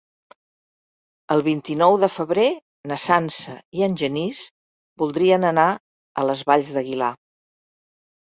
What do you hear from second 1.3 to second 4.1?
El vint-i-nou de febrer na Sança i en